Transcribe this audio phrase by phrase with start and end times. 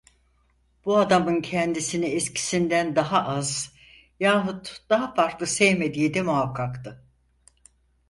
[0.85, 3.73] Bu adamın kendisini eskisinden daha az,
[4.19, 7.05] yahut daha farklı sevmediği de muhakkaktı…